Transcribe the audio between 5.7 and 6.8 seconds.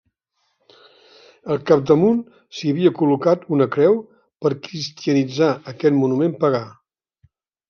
aquest monument pagà.